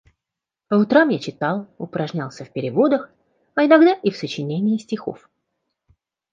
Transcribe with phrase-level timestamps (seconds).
[0.67, 3.11] По утрам я читал, упражнялся в переводах,
[3.53, 5.29] а иногда и в сочинении стихов.